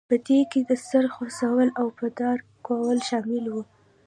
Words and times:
په 0.09 0.15
دې 0.27 0.39
کې 0.51 0.59
د 0.69 0.71
سر 0.87 1.03
غوڅول 1.15 1.67
او 1.79 1.87
په 1.97 2.07
دار 2.19 2.37
کول 2.67 2.97
شامل 3.09 3.45
وو. 3.53 3.61